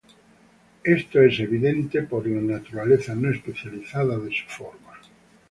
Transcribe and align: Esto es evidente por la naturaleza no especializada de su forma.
Esto 0.83 1.21
es 1.21 1.39
evidente 1.41 2.01
por 2.01 2.25
la 2.25 2.41
naturaleza 2.41 3.13
no 3.13 3.29
especializada 3.29 4.17
de 4.17 4.31
su 4.31 4.45
forma. 4.47 4.93